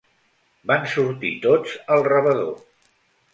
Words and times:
Van 0.71 0.87
sortir 0.93 1.31
tots 1.43 1.75
al 1.97 2.03
rebedor. 2.09 2.57